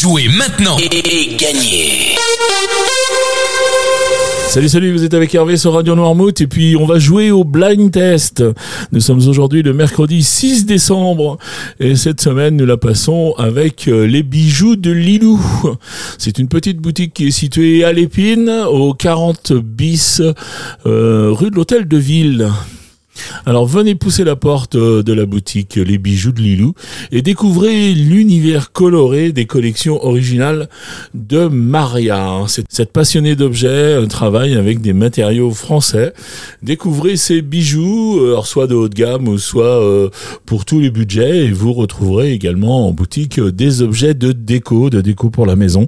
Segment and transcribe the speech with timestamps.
[0.00, 2.16] Jouez maintenant et, gagnez
[4.48, 7.44] Salut, salut, vous êtes avec Hervé sur Radio Noirmouth et puis on va jouer au
[7.44, 8.42] blind test.
[8.92, 11.36] Nous sommes aujourd'hui le mercredi 6 décembre
[11.80, 15.38] et cette semaine nous la passons avec euh, les bijoux de Lilou.
[16.16, 20.22] C'est une petite boutique qui est située à l'Épine au 40 bis
[20.86, 22.48] euh, rue de l'Hôtel de Ville.
[23.46, 26.74] Alors venez pousser la porte euh, de la boutique Les Bijoux de Lilou
[27.10, 30.68] et découvrez l'univers coloré des collections originales
[31.14, 32.44] de Maria.
[32.46, 36.12] Cette passionnée d'objets euh, travaille avec des matériaux français.
[36.62, 39.80] Découvrez ces bijoux, euh, soit de haut de gamme ou soit
[40.46, 45.00] pour tous les budgets et vous retrouverez également en boutique des objets de déco, de
[45.00, 45.86] déco pour la maison,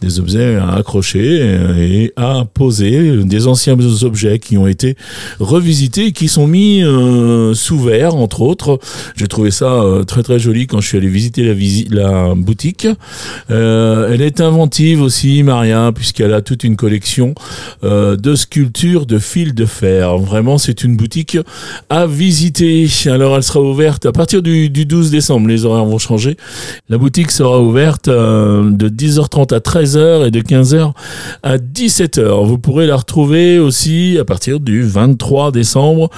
[0.00, 4.96] des objets à accrocher et à poser, des anciens objets qui ont été
[5.40, 8.78] revisités et qui sont mis euh, sous verre, entre autres.
[9.16, 11.54] J'ai trouvé ça euh, très très joli quand je suis allé visiter
[11.90, 12.86] la, boutique.
[13.50, 17.34] Euh, elle est inventive aussi, Maria, puisqu'elle a toute une collection
[17.82, 20.16] de sculptures de fil de fer.
[20.18, 21.38] Vraiment, c'est une boutique
[21.90, 22.86] à visiter.
[23.06, 25.48] Alors, elle sera ouverte à partir du, du 12 décembre.
[25.48, 26.36] Les horaires vont changer.
[26.88, 30.92] La boutique sera ouverte de 10h30 à 13h et de 15h
[31.42, 32.46] à 17h.
[32.46, 36.10] Vous pourrez la retrouver aussi à partir du 23 décembre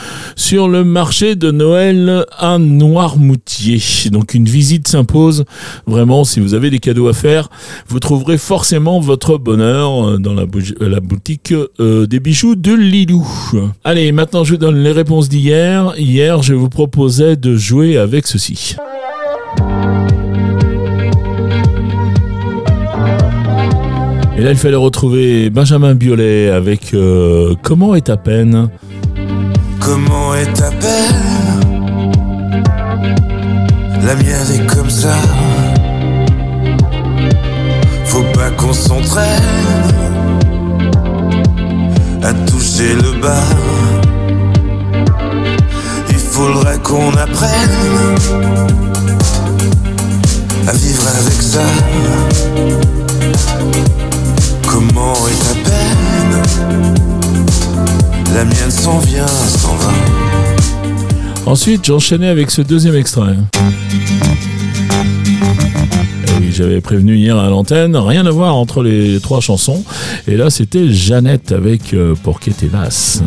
[0.45, 3.81] sur le marché de Noël à Noirmoutier.
[4.11, 5.47] Donc une visite s'impose.
[5.87, 7.49] Vraiment, si vous avez des cadeaux à faire,
[7.89, 10.45] vous trouverez forcément votre bonheur euh, dans la,
[10.81, 13.27] la boutique euh, des bijoux de Lilou.
[13.85, 15.95] Allez, maintenant je vous donne les réponses d'hier.
[15.97, 18.77] Hier, je vous proposais de jouer avec ceci.
[24.37, 28.69] Et là, il fallait retrouver Benjamin Biolay avec euh, Comment est ta peine?
[29.85, 32.11] Comment est ta peine
[34.03, 35.15] La mienne est comme ça.
[38.07, 39.29] Faut pas qu'on s'entraîne
[42.23, 43.45] à toucher le bas.
[46.09, 48.17] Il faudrait qu'on apprenne
[50.67, 51.61] à vivre avec ça.
[54.67, 57.14] Comment est ta peine
[58.35, 59.93] la mienne s'en vient, s'en va.
[61.47, 63.37] Ensuite, j'enchaînais avec ce deuxième extrait.
[66.27, 69.85] Et oui, j'avais prévenu hier à l'antenne, rien à voir entre les trois chansons.
[70.27, 73.23] Et là, c'était Jeannette avec euh, Porque te vas?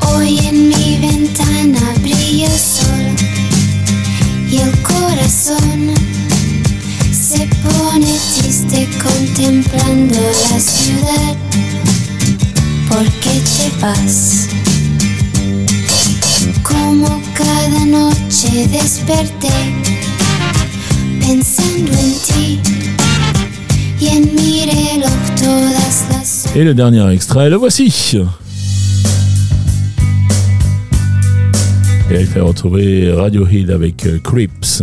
[0.00, 2.88] Hoy en mi ventana brilla sol
[4.50, 5.94] y el corazón
[7.12, 11.43] se pone triste contemplando la ciudad.
[13.84, 14.48] ¿Por qué te vas?
[16.62, 19.48] Como cada noche desperté
[21.20, 22.60] pensando en ti
[24.00, 27.92] y en mi reloj todas las Et le dernier extrait, le voici.
[32.10, 34.82] Et il fait retrouver Radiohead avec euh, Creeps.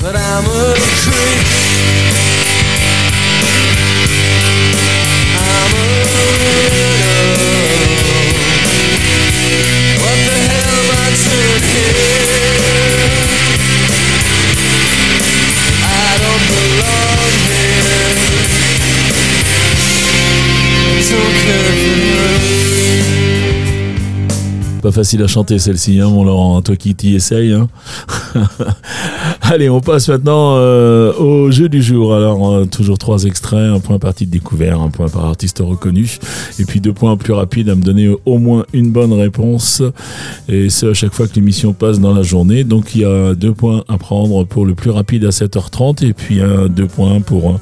[0.00, 1.83] But I'm a creep.
[24.84, 26.60] Pas facile à chanter celle-ci, hein, mon Laurent.
[26.60, 27.54] Toi qui t'y essayes.
[27.54, 27.68] Hein.
[29.50, 32.14] Allez, on passe maintenant euh, au jeu du jour.
[32.14, 36.18] Alors, euh, toujours trois extraits, un point partie de découvert, un point par artiste reconnu,
[36.58, 39.82] et puis deux points plus rapides à me donner au moins une bonne réponse.
[40.48, 42.64] Et c'est à chaque fois que l'émission passe dans la journée.
[42.64, 46.14] Donc, il y a deux points à prendre pour le plus rapide à 7h30, et
[46.14, 47.60] puis un, deux points pour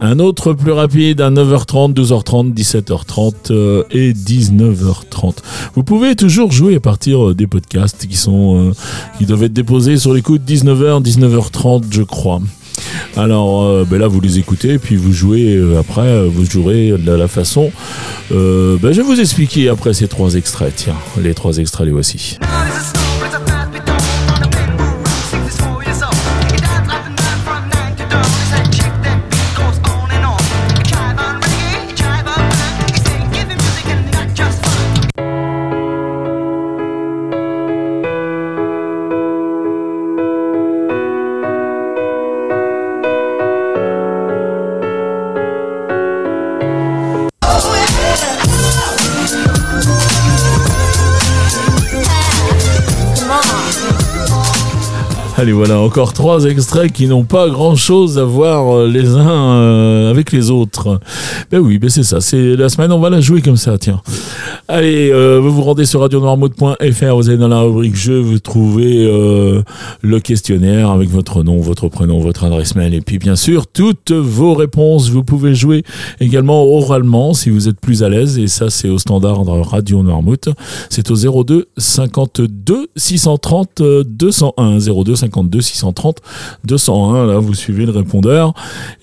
[0.00, 5.34] un, autre plus rapide à 9h30, 12h30, 17h30 euh, et 19h30.
[5.74, 8.72] Vous pouvez toujours jouer à partir euh, des podcasts qui sont euh,
[9.18, 12.40] qui doivent être déposés sur les coups de 19h, 19h30, je crois.
[13.16, 16.92] Alors euh, ben là vous les écoutez puis vous jouez euh, après euh, vous jouerez
[16.92, 17.72] de la façon
[18.30, 22.38] ben, je vais vous expliquer après ces trois extraits tiens les trois extraits les voici
[55.38, 60.10] Allez, voilà, encore trois extraits qui n'ont pas grand-chose à voir euh, les uns euh,
[60.10, 60.98] avec les autres.
[61.52, 64.02] Ben oui, ben c'est ça, c'est la semaine, on va la jouer comme ça, tiens.
[64.66, 69.08] Allez, euh, vous vous rendez sur radionoirmouth.fr, vous allez dans la rubrique jeu, vous trouvez
[70.02, 74.10] le questionnaire avec votre nom, votre prénom, votre adresse mail et puis bien sûr toutes
[74.10, 75.08] vos réponses.
[75.08, 75.84] Vous pouvez jouer
[76.18, 80.48] également oralement si vous êtes plus à l'aise et ça c'est au standard Radio Noirmouth.
[80.90, 85.27] C'est au 02 52 630 201 02 52
[85.60, 86.20] 630
[86.64, 88.54] 201 là vous suivez le répondeur.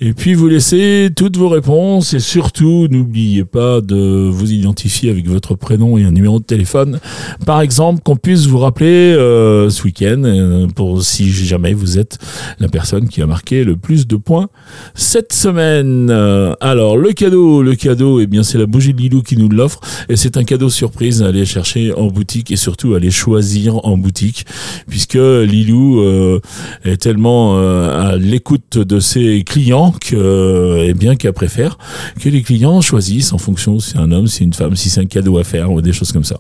[0.02, 2.14] Et puis vous laissez toutes vos réponses.
[2.14, 7.00] Et surtout n'oubliez pas de vous identifier avec votre prénom et un numéro de téléphone.
[7.46, 12.18] Par exemple qu'on puisse vous rappeler euh, ce week-end euh, pour si jamais vous êtes
[12.60, 14.50] la personne qui a marqué le plus de points
[14.94, 16.10] cette semaine.
[16.10, 19.50] Euh, alors le cadeau, le cadeau, eh bien c'est la bougie de Lilou qui nous
[19.50, 19.80] l'offre.
[20.10, 23.86] Et c'est un cadeau surprise à aller chercher en boutique et surtout à aller choisir
[23.86, 24.46] en boutique
[24.88, 26.40] puisque Lilou euh,
[26.84, 31.78] est tellement euh, à l'écoute de ses clients que euh, eh bien qu'elle préfère
[32.20, 34.90] que les clients choisissent en fonction si c'est un homme, si c'est une femme, si
[34.90, 36.38] c'est un cadeau à faire ou des choses comme ça.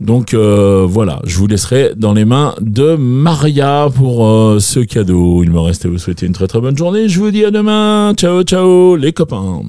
[0.00, 4.26] Donc voilà, je vous laisserai dans les mains de Maria pour
[4.60, 5.42] ce cadeau.
[5.42, 7.08] Il me reste à vous souhaiter une très très bonne journée.
[7.08, 8.12] Je vous dis à demain.
[8.14, 9.62] Ciao ciao les copains.